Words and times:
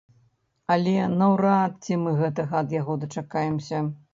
Але 0.75 0.93
наўрад 1.19 1.77
ці 1.83 1.99
мы 2.07 2.17
гэтага 2.23 2.53
ад 2.65 2.77
яго 2.81 2.99
дачакаемся. 3.05 3.85